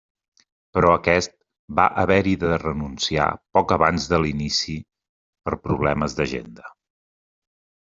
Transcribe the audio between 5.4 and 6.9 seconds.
per problemes d'agenda.